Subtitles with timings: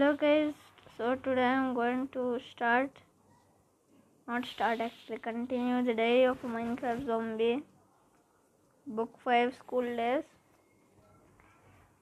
[0.00, 0.54] Hello guys,
[0.96, 2.90] so today I'm going to start,
[4.26, 7.62] not start actually, continue the day of Minecraft Zombie,
[8.86, 10.24] Book 5 School Daze.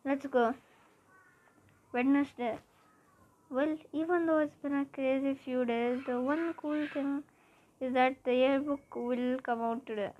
[0.04, 0.54] Let's go.
[1.92, 2.60] Wednesday.
[3.50, 7.24] Well, even though it's been a crazy few days, the one cool thing
[7.80, 10.12] is that the yearbook will come out today.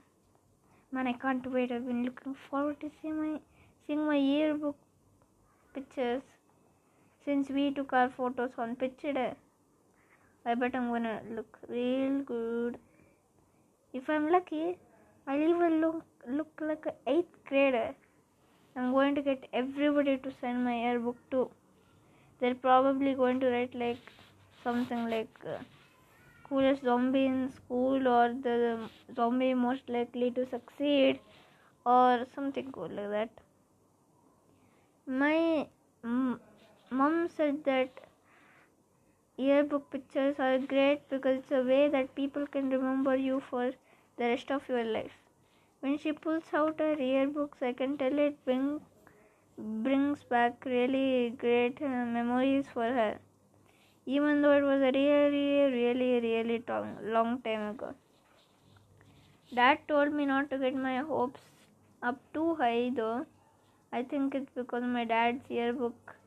[0.91, 1.71] Man, I can't wait.
[1.71, 3.39] I've been looking forward to see my
[3.87, 4.75] seeing my yearbook
[5.73, 6.23] pictures
[7.29, 9.33] since we took our photos on picture day.
[10.47, 12.79] I bet I'm gonna look real good.
[13.93, 14.79] If I'm lucky,
[15.27, 17.95] I'll even look look like an eighth grader.
[18.77, 21.51] I'm going to get everybody to sign my yearbook too.
[22.41, 24.13] They're probably going to write like
[24.65, 25.59] something like uh,
[26.49, 31.21] coolest zombie in school or the zombie most likely to succeed
[31.85, 33.31] or something cool like that.
[35.07, 35.67] My
[36.05, 36.39] mm,
[36.91, 37.91] mom said that
[39.39, 43.71] yearbook pictures are great because it's a way that people can remember you for
[44.19, 45.17] the rest of your life.
[45.81, 48.81] When she pulls out her yearbooks, I can tell it bring,
[49.59, 53.19] brings back really great uh, memories for her,
[54.07, 57.95] even though it was a really, really, really long, long time ago.
[59.53, 61.51] Dad told me not to get my hopes
[62.03, 63.27] up too high though.
[63.93, 66.18] I think it's because my dad's yearbook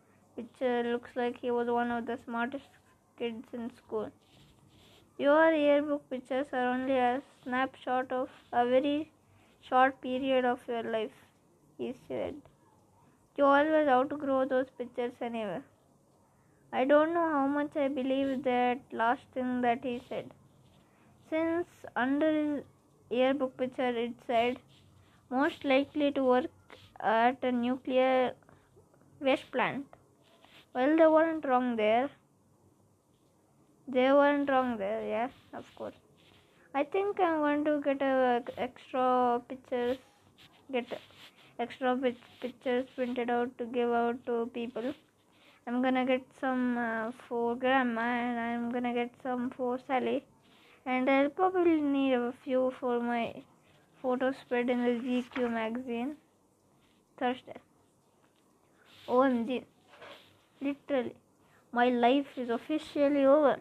[0.42, 2.70] picture uh, looks like he was one of the smartest
[3.18, 4.12] kids in school.
[5.18, 9.12] Your yearbook pictures are only a snapshot of a very
[9.62, 11.12] short period of your life,
[11.78, 12.42] he said.
[13.38, 15.62] You always outgrow those pictures anyway.
[16.74, 20.32] I don't know how much I believe that last thing that he said.
[21.30, 22.64] Since under his
[23.10, 24.60] yearbook picture it said
[25.30, 26.52] most likely to work
[27.00, 28.36] at a nuclear
[29.22, 29.91] waste plant.
[30.74, 32.10] Well, they weren't wrong there.
[33.88, 35.96] They weren't wrong there, yes, of course.
[36.74, 39.98] I think I'm going to get a extra pictures,
[40.72, 40.86] get
[41.60, 41.98] extra
[42.42, 44.94] pictures printed out to give out to people.
[45.68, 50.24] I'm gonna get some uh, for grandma and I'm gonna get some for Sally,
[50.86, 53.44] and I'll probably need a few for my
[54.02, 56.16] photo spread in the GQ magazine
[57.18, 57.60] Thursday.
[59.08, 59.66] OMG,
[60.62, 61.16] literally,
[61.72, 63.60] my life is officially over.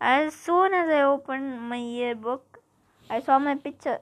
[0.00, 2.60] As soon as I opened my yearbook,
[3.08, 3.98] I saw my picture.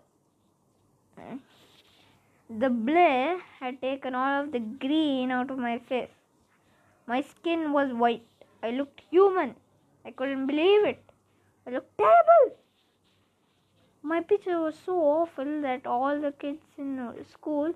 [2.50, 6.10] The blur had taken all of the green out of my face.
[7.06, 8.26] My skin was white.
[8.62, 9.54] I looked human.
[10.04, 11.02] I couldn't believe it.
[11.66, 12.56] I looked terrible.
[14.02, 17.74] My picture was so awful that all the kids in school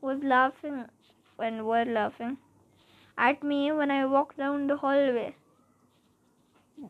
[0.00, 0.84] was laughing
[1.38, 2.36] and were laughing
[3.24, 5.34] at me when I walked down the hallway.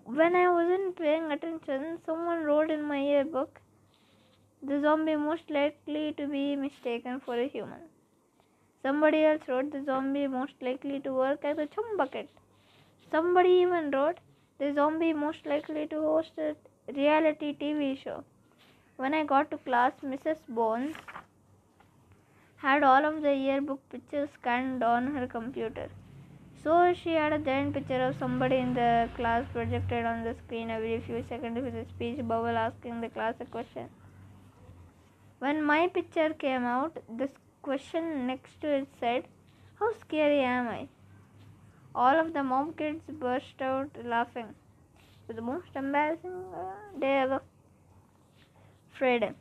[0.05, 3.61] When I wasn't paying attention, someone wrote in my yearbook,
[4.63, 7.83] the zombie most likely to be mistaken for a human.
[8.83, 12.29] Somebody else wrote the zombie most likely to work as a chum bucket.
[13.11, 14.19] Somebody even wrote
[14.59, 16.55] the zombie most likely to host a
[17.01, 18.25] reality TV show.
[18.97, 20.39] When I got to class, Mrs.
[20.49, 20.97] Bones
[22.57, 25.91] had all of the yearbook pictures scanned on her computer.
[26.65, 30.71] So she had a giant picture of somebody in the class projected on the screen
[30.71, 33.89] every few seconds with a speech bubble asking the class a question.
[35.41, 37.29] When my picture came out, the
[37.63, 39.25] question next to it said,
[39.81, 40.89] How scary am I?
[41.97, 44.55] All of the mob kids burst out laughing.
[45.01, 47.43] It was the most embarrassing uh, day ever.
[48.93, 49.33] Friday.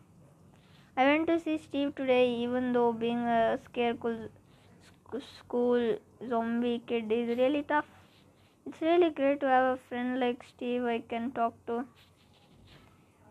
[0.98, 4.30] I went to see Steve today, even though being a scarecrow
[5.20, 5.98] school
[6.30, 7.86] zombie kid is really tough.
[8.66, 11.84] It's really great to have a friend like Steve I can talk to.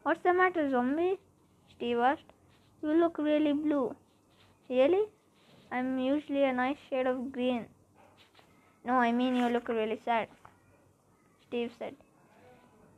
[0.03, 1.19] What's the matter, zombie?
[1.77, 2.33] Steve asked.
[2.83, 3.95] You look really blue.
[4.69, 5.05] Really?
[5.71, 7.66] I'm usually a nice shade of green.
[8.84, 10.28] No, I mean you look really sad.
[11.47, 11.95] Steve said.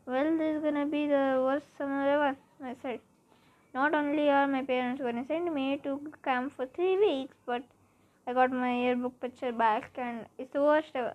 [0.06, 3.00] Well, this is gonna be the worst summer ever, I said.
[3.74, 7.62] Not only are my parents gonna send me to camp for three weeks, but
[8.26, 11.14] I got my yearbook picture back and it's the worst ever.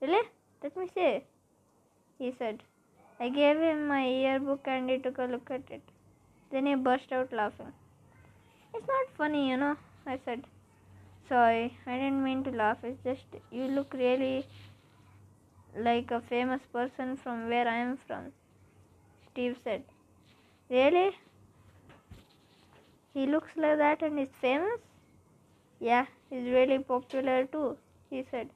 [0.00, 0.28] Really?
[0.62, 1.24] Let me see.
[2.18, 2.62] He said.
[3.20, 5.82] I gave him my yearbook and he took a look at it.
[6.50, 7.72] Then he burst out laughing.
[8.74, 9.76] It's not funny, you know,
[10.06, 10.44] I said.
[11.28, 12.78] Sorry, I didn't mean to laugh.
[12.82, 14.46] It's just you look really
[15.76, 18.32] like a famous person from where I am from.
[19.30, 19.82] Steve said.
[20.70, 21.10] Really?
[23.14, 24.80] He looks like that and is famous?
[25.80, 27.76] Yeah, he's really popular too,
[28.10, 28.48] he said.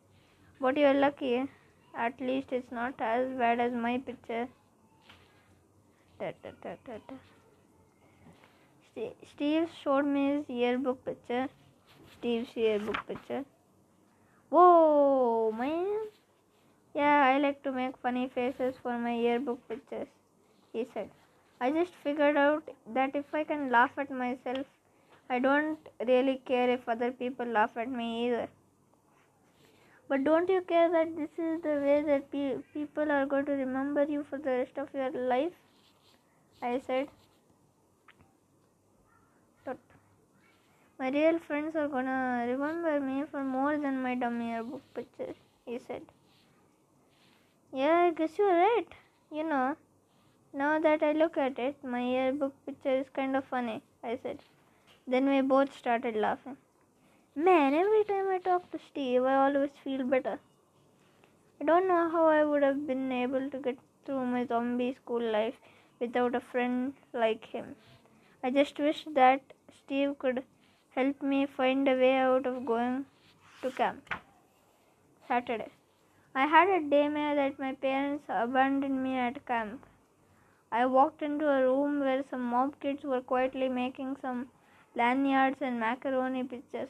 [0.60, 1.48] But you're lucky.
[1.94, 4.48] At least it's not as bad as my picture.
[9.34, 11.48] Steve showed me his yearbook picture.
[12.18, 13.44] Steve's yearbook picture.
[14.50, 16.06] Whoa, man.
[16.94, 20.08] Yeah, I like to make funny faces for my yearbook pictures,
[20.72, 21.10] he said.
[21.60, 24.66] I just figured out that if I can laugh at myself,
[25.32, 28.48] I don't really care if other people laugh at me either.
[30.06, 33.52] But don't you care that this is the way that pe- people are going to
[33.52, 35.54] remember you for the rest of your life?
[36.60, 37.08] I said.
[39.64, 39.78] Tut.
[40.98, 45.34] My real friends are gonna remember me for more than my dumb yearbook picture,
[45.64, 46.02] he said.
[47.72, 48.86] Yeah, I guess you're right.
[49.30, 49.76] You know,
[50.52, 54.40] now that I look at it, my yearbook picture is kind of funny, I said.
[55.06, 56.56] Then we both started laughing.
[57.34, 60.38] Man, every time I talk to Steve, I always feel better.
[61.60, 65.20] I don't know how I would have been able to get through my zombie school
[65.20, 65.54] life
[65.98, 67.74] without a friend like him.
[68.44, 69.40] I just wish that
[69.72, 70.44] Steve could
[70.90, 73.06] help me find a way out of going
[73.62, 74.14] to camp.
[75.26, 75.70] Saturday.
[76.34, 79.86] I had a daymare that my parents abandoned me at camp.
[80.70, 84.48] I walked into a room where some mob kids were quietly making some
[84.94, 86.88] lanyards and macaroni pictures.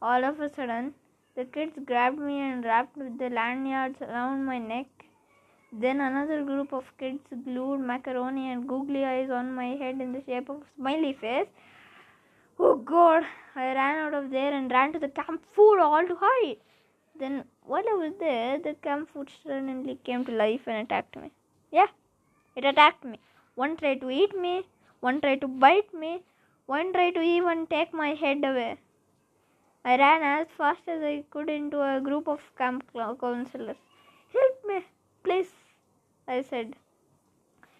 [0.00, 0.94] All of a sudden,
[1.34, 4.86] the kids grabbed me and wrapped the lanyards around my neck.
[5.72, 10.22] Then another group of kids glued macaroni and googly eyes on my head in the
[10.24, 11.48] shape of a smiley face.
[12.58, 13.24] Oh god,
[13.54, 16.56] I ran out of there and ran to the camp food all to hide.
[17.18, 21.30] Then, while I was there, the camp food suddenly came to life and attacked me.
[21.70, 21.88] Yeah,
[22.54, 23.18] it attacked me.
[23.56, 24.64] One tried to eat me,
[25.00, 26.22] one tried to bite me,
[26.66, 28.78] one tried to even take my head away.
[29.84, 33.76] I ran as fast as I could into a group of camp counselors.
[34.32, 34.84] Help me,
[35.22, 35.52] please,
[36.26, 36.74] I said.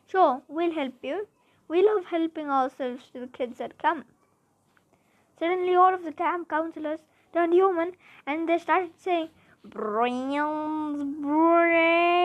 [0.07, 1.27] Sure, we'll help you.
[1.69, 4.07] We love helping ourselves to the kids at camp.
[5.41, 7.01] Suddenly, all of the camp counselors
[7.33, 7.93] turned human
[8.25, 9.31] and they started saying,
[9.65, 12.17] Brains, brains.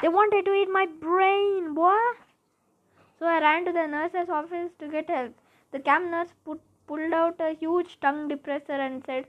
[0.00, 1.96] They wanted to eat my brain, boy.
[3.18, 5.34] So I ran to the nurse's office to get help.
[5.72, 9.26] The camp nurse put, pulled out a huge tongue depressor and said,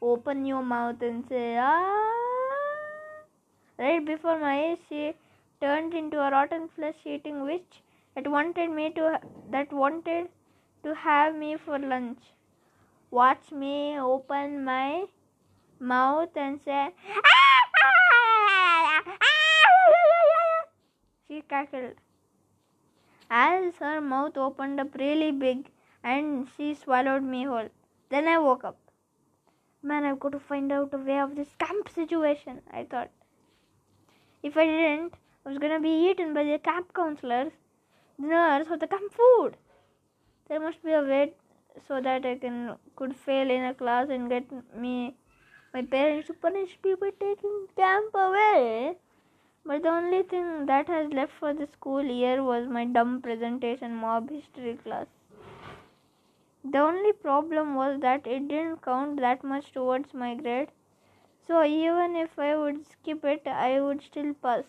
[0.00, 2.16] Open your mouth and say, ah.
[3.78, 5.14] Right before my eyes, she
[5.60, 7.82] turned into a rotten flesh eating witch
[8.14, 10.28] that wanted me to that wanted
[10.82, 12.18] to have me for lunch.
[13.10, 15.04] Watch me open my
[15.78, 16.88] mouth and say,
[21.28, 22.05] she cackled.
[23.30, 25.70] As her mouth opened up really big
[26.02, 27.68] and she swallowed me whole.
[28.08, 28.78] Then I woke up.
[29.82, 33.10] Man, I've got to find out a way of this camp situation, I thought.
[34.42, 35.14] If I didn't,
[35.44, 37.52] I was gonna be eaten by the camp counselors,
[38.18, 39.56] the nurse, or the camp food.
[40.48, 41.34] There must be a way
[41.88, 44.44] so that I can could fail in a class and get
[44.74, 45.16] me
[45.74, 48.96] my parents to punish me by taking camp away.
[49.66, 53.96] But the only thing that has left for the school year was my dumb presentation
[53.96, 55.06] mob history class.
[56.64, 60.68] The only problem was that it didn't count that much towards my grade.
[61.48, 64.62] So even if I would skip it, I would still pass.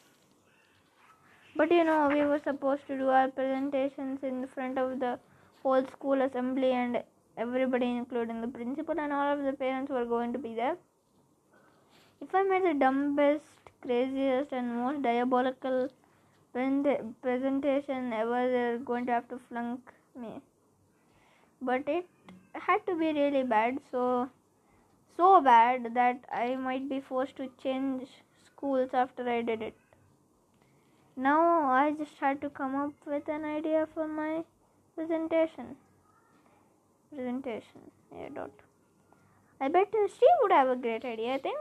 [1.55, 5.19] But you know, we were supposed to do our presentations in front of the
[5.61, 7.03] whole school assembly, and
[7.37, 10.77] everybody, including the principal and all of the parents, were going to be there.
[12.21, 13.45] If I made the dumbest,
[13.81, 15.89] craziest, and most diabolical
[16.53, 19.81] presentation ever, they're going to have to flunk
[20.19, 20.41] me.
[21.61, 22.07] But it
[22.53, 24.29] had to be really bad, so
[25.15, 28.07] so bad that I might be forced to change
[28.45, 29.75] schools after I did it.
[31.15, 34.43] Now I just had to come up with an idea for my
[34.95, 35.75] presentation.
[37.13, 37.91] Presentation.
[38.15, 38.51] Yeah, dot.
[39.59, 41.57] I bet uh, Steve would have a great idea, I think.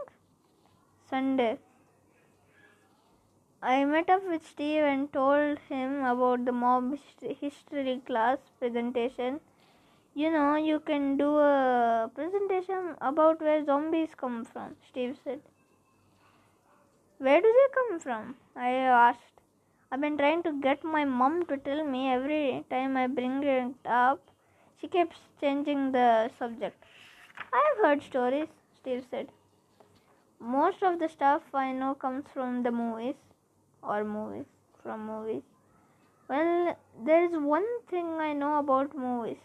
[1.08, 1.58] Sunday.
[3.62, 9.40] I met up with Steve and told him about the mob history class presentation.
[10.14, 15.40] You know, you can do a presentation about where zombies come from, Steve said.
[17.18, 18.34] Where do they come from?
[18.56, 19.40] I asked.
[19.92, 23.74] I've been trying to get my mom to tell me every time I bring it
[23.86, 24.20] up.
[24.80, 26.82] She keeps changing the subject.
[27.52, 28.48] I've heard stories,
[28.80, 29.28] Steve said.
[30.40, 33.16] Most of the stuff I know comes from the movies
[33.82, 34.46] or movies
[34.82, 35.42] from movies.
[36.28, 39.38] Well, there is one thing I know about movies.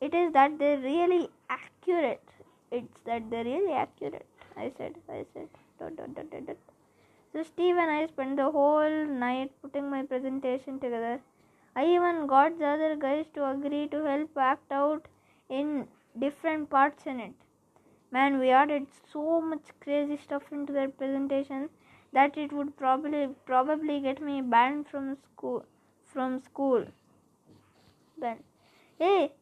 [0.00, 2.22] It is that they're really accurate.
[2.70, 4.26] It's that they're really accurate.
[4.56, 4.94] I said.
[5.08, 5.48] I said.
[5.78, 6.56] Dot, dot, dot, dot, dot.
[7.32, 11.20] So Steve and I spent the whole night putting my presentation together.
[11.74, 15.06] I even got the other guys to agree to help act out
[15.50, 15.86] in
[16.18, 17.34] different parts in it.
[18.10, 21.68] Man, we added so much crazy stuff into that presentation
[22.12, 25.64] that it would probably probably get me banned from school
[26.12, 26.84] from school.
[28.18, 28.38] Then,
[28.98, 29.32] hey,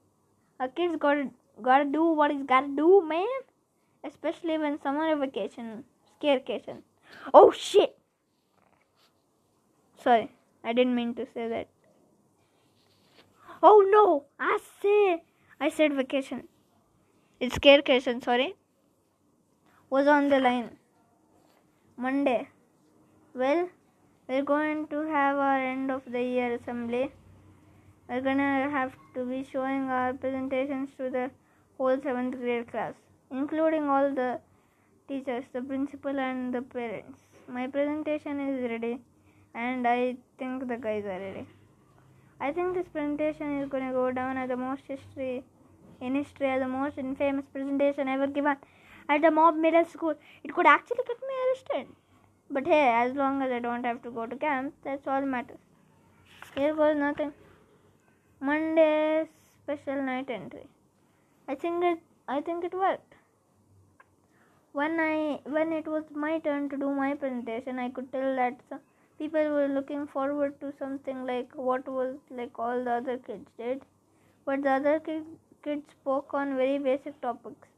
[0.59, 1.29] a kid's gotta
[1.63, 3.37] gotta do what he's gotta do, man.
[4.03, 6.83] Especially when summer vacation, scarecation.
[7.33, 7.97] Oh shit!
[10.03, 11.69] Sorry, I didn't mean to say that.
[13.63, 14.25] Oh no!
[14.39, 15.23] I say
[15.61, 16.49] I said vacation.
[17.41, 18.23] It's scarecation.
[18.23, 18.55] Sorry.
[19.91, 20.71] Was on the line.
[21.97, 22.49] Monday.
[23.35, 23.69] Well,
[24.29, 27.13] we're going to have our end of the year assembly.
[28.09, 31.31] We're gonna have to be showing our presentations to the
[31.77, 32.95] whole seventh grade class,
[33.31, 34.39] including all the
[35.09, 37.19] teachers, the principal, and the parents.
[37.49, 39.01] My presentation is ready,
[39.55, 41.47] and I think the guys are ready.
[42.41, 45.43] I think this presentation is gonna go down as the most history
[46.05, 48.57] in history as the most infamous presentation ever given
[49.09, 50.15] at the mob middle school.
[50.43, 51.95] It could actually get me arrested.
[52.51, 55.27] But hey, as long as I don't have to go to camp, that's all that
[55.27, 55.59] matters.
[56.55, 57.33] Here goes nothing.
[58.41, 59.29] Monday
[59.63, 60.67] special night entry.
[61.49, 63.15] I think it I think it worked.
[64.73, 68.61] When I when it was my turn to do my presentation, I could tell that
[68.69, 68.81] some
[69.19, 73.83] people were looking forward to something like what was like all the other kids did.
[74.45, 75.27] But the other kids
[75.65, 77.69] kids spoke on very basic topics.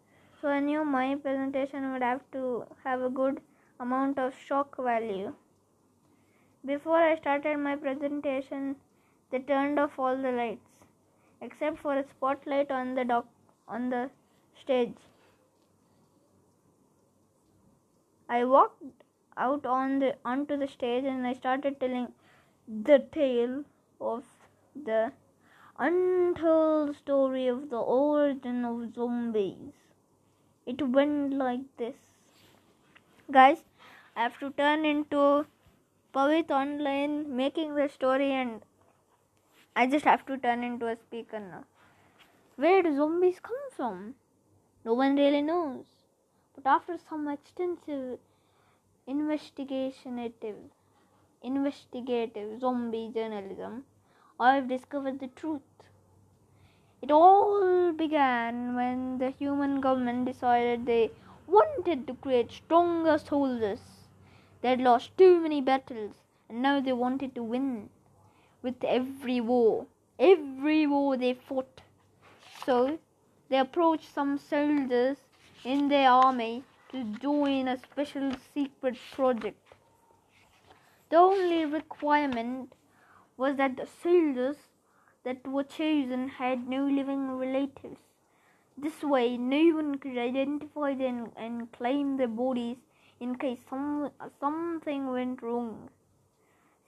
[0.40, 3.40] So I knew my presentation would have to have a good
[3.80, 5.34] amount of shock value.
[6.64, 8.76] Before I started my presentation,
[9.30, 10.86] they turned off all the lights
[11.40, 13.34] except for a spotlight on the doc-
[13.68, 14.10] on the
[14.60, 14.96] stage.
[18.28, 18.82] I walked
[19.36, 22.08] out on the onto the stage and I started telling
[22.90, 23.62] the tale
[24.00, 24.24] of
[24.90, 25.12] the
[25.78, 29.72] untold story of the origin of zombies.
[30.64, 31.96] It went like this.
[33.30, 33.62] Guys,
[34.16, 35.46] I have to turn into
[36.12, 38.62] Pavit online making the story and
[39.74, 41.64] I just have to turn into a speaker now.
[42.56, 44.14] Where do zombies come from?
[44.84, 45.84] No one really knows.
[46.54, 48.18] But after some extensive
[49.06, 50.56] investigative
[51.42, 53.84] investigative zombie journalism,
[54.38, 55.62] I've discovered the truth.
[57.00, 61.10] It all began when the human government decided they
[61.46, 63.80] wanted to create stronger soldiers.
[64.60, 66.16] They'd lost too many battles
[66.50, 67.88] and now they wanted to win
[68.62, 69.86] with every war.
[70.18, 71.80] Every war they fought.
[72.66, 72.98] So
[73.48, 75.16] they approached some soldiers
[75.64, 79.62] in their army to join a special secret project.
[81.08, 82.74] The only requirement
[83.36, 84.56] was that the soldiers
[85.24, 88.00] that were chosen had no living relatives.
[88.78, 92.76] This way, no one could identify them and claim their bodies
[93.18, 95.88] in case some, something went wrong.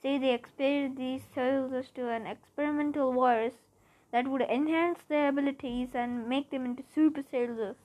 [0.01, 3.55] So they exposed these soldiers to an experimental virus
[4.11, 7.75] that would enhance their abilities and make them into super soldiers.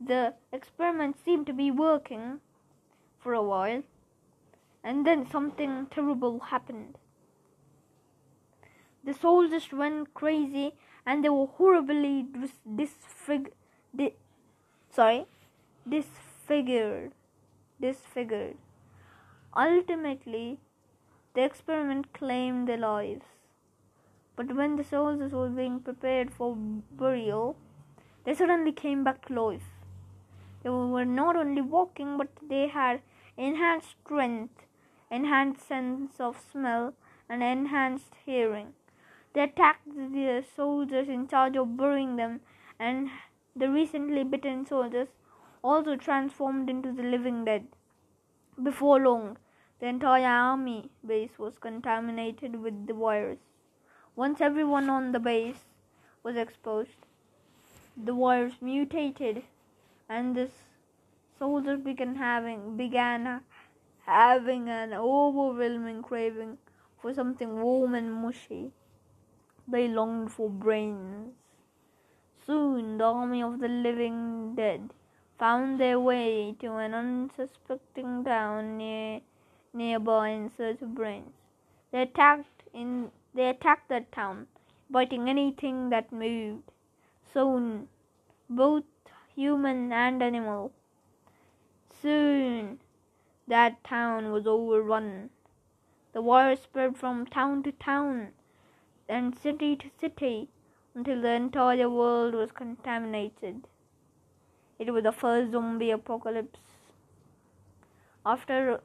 [0.00, 2.40] The experiment seemed to be working
[3.18, 3.82] for a while,
[4.82, 6.98] and then something terrible happened.
[9.04, 13.52] The soldiers went crazy and they were horribly dis- disfig-
[13.94, 14.16] di-
[14.90, 15.26] sorry,
[15.88, 17.12] disfigured.
[17.80, 18.56] Disfigured.
[19.54, 20.58] Ultimately,
[21.34, 23.26] the experiment claimed their lives.
[24.36, 27.56] But when the soldiers were being prepared for burial,
[28.24, 29.68] they suddenly came back to life.
[30.62, 33.02] They were not only walking, but they had
[33.36, 34.64] enhanced strength,
[35.10, 36.94] enhanced sense of smell,
[37.28, 38.72] and enhanced hearing.
[39.34, 42.40] They attacked the soldiers in charge of burying them,
[42.78, 43.10] and
[43.56, 45.08] the recently bitten soldiers
[45.62, 47.66] also transformed into the living dead.
[48.62, 49.38] Before long,
[49.80, 53.40] the entire army base was contaminated with the virus.
[54.14, 55.64] Once everyone on the base
[56.22, 57.06] was exposed,
[57.96, 59.42] the virus mutated,
[60.08, 60.48] and the
[61.40, 63.40] soldiers began having began
[64.06, 66.56] having an overwhelming craving
[67.02, 68.70] for something warm and mushy.
[69.66, 71.34] They longed for brains.
[72.46, 74.90] Soon the army of the living dead
[75.38, 79.22] found their way to an unsuspecting town near
[79.72, 81.32] nearby in search of brains.
[81.90, 84.46] They attacked in they attacked that town,
[84.90, 86.70] biting anything that moved.
[87.32, 87.88] Soon
[88.50, 88.84] both
[89.34, 90.72] human and animal
[92.02, 92.78] soon
[93.48, 95.30] that town was overrun.
[96.12, 98.32] The virus spread from town to town
[99.08, 100.48] and city to city
[100.94, 103.66] until the entire world was contaminated.
[104.78, 106.60] It was the first zombie apocalypse.
[108.24, 108.80] After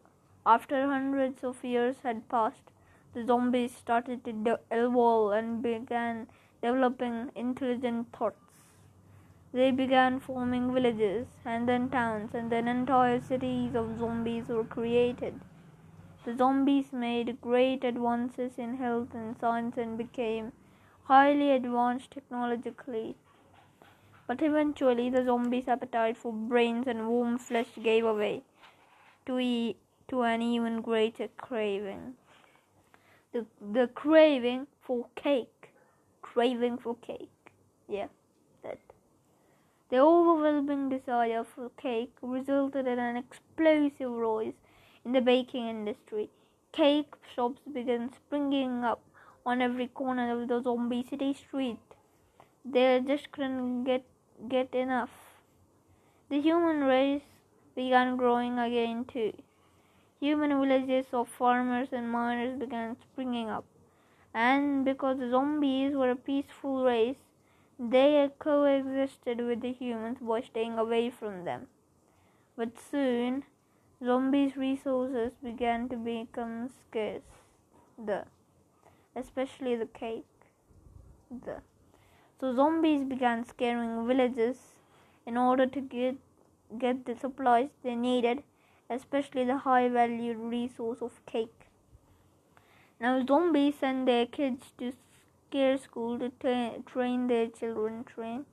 [0.46, 2.72] after hundreds of years had passed,
[3.14, 6.28] the zombies started to evolve and began
[6.62, 8.64] developing intelligent thoughts.
[9.52, 15.40] They began forming villages and then towns, and then entire cities of zombies were created.
[16.30, 20.52] The zombies made great advances in health and science and became
[21.06, 23.16] highly advanced technologically.
[24.28, 28.44] But eventually, the zombies' appetite for brains and warm flesh gave way
[29.26, 29.78] to, e-
[30.10, 32.16] to an even greater craving.
[33.32, 35.72] The, the craving for cake.
[36.22, 37.52] Craving for cake.
[37.88, 38.10] Yeah,
[38.62, 38.78] that.
[39.90, 44.54] The overwhelming desire for cake resulted in an explosive rise
[45.10, 46.30] in the baking industry.
[46.72, 49.02] Cake shops began springing up
[49.44, 51.96] on every corner of the zombie city street.
[52.64, 54.06] They just couldn't get
[54.48, 55.10] get enough.
[56.30, 57.32] The human race
[57.76, 59.34] began growing again too.
[60.20, 63.66] Human villages of farmers and miners began springing up.
[64.32, 67.24] And because the zombies were a peaceful race,
[67.80, 71.66] they coexisted with the humans by staying away from them.
[72.56, 73.46] But soon,
[74.04, 77.22] zombies' resources began to become scarce.
[77.98, 78.26] The,
[79.16, 80.26] especially the cake.
[81.30, 81.62] The.
[82.40, 84.58] So zombies began scaring villages
[85.26, 86.16] in order to get
[86.78, 88.44] get the supplies they needed,
[88.90, 91.68] especially the high valued resource of cake.
[93.02, 94.94] Now zombies send their kids to
[95.50, 98.46] scare school to tra- train their children train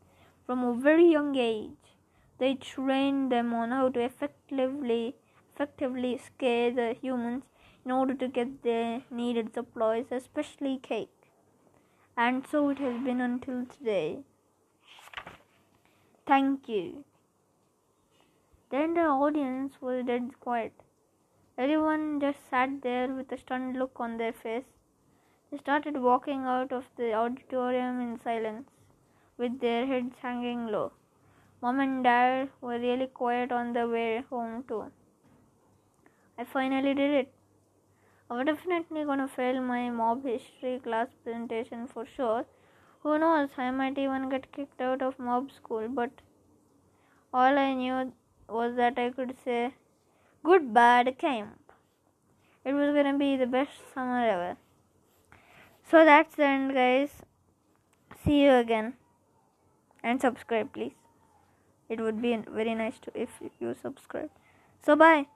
[0.45, 1.95] from a very young age.
[2.39, 5.17] They train them on how to effectively
[5.57, 7.45] effectively scare the humans
[7.85, 11.09] in order to get their needed supplies, especially cake.
[12.17, 14.19] And so it has been until today.
[16.27, 17.05] Thank you.
[18.71, 20.73] Then the audience was dead quiet.
[21.57, 24.65] Everyone just sat there with a stunned look on their face.
[25.51, 28.69] They started walking out of the auditorium in silence,
[29.39, 30.93] with their heads hanging low.
[31.63, 34.91] Mom and Dad were really quiet on the way home, too.
[36.39, 37.33] I finally did it.
[38.29, 42.45] I'm definitely gonna fail my mob history class presentation for sure.
[43.03, 46.11] Who knows, I might even get kicked out of mob school, but
[47.33, 48.13] all I knew
[48.49, 49.75] was that I could say
[50.43, 51.73] goodbye to camp.
[52.65, 54.57] It was gonna be the best summer ever.
[55.89, 57.11] So that's the end, guys.
[58.25, 58.95] See you again.
[60.03, 60.95] And subscribe, please.
[61.89, 64.31] It would be very nice to if you subscribe.
[64.85, 65.27] So bye.